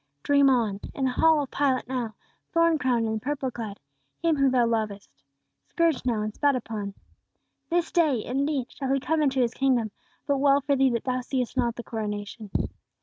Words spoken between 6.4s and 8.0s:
upon. This